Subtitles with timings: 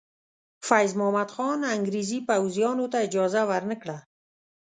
[0.67, 3.97] فیض محمد خان انګریزي پوځیانو ته اجازه ور نه کړه.